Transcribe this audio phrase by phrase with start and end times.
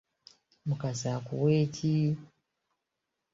[0.67, 1.93] Mukasa akuwe ki?